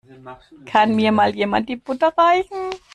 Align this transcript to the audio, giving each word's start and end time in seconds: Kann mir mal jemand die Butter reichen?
Kann 0.65 0.95
mir 0.95 1.11
mal 1.11 1.35
jemand 1.35 1.69
die 1.69 1.75
Butter 1.75 2.11
reichen? 2.17 2.71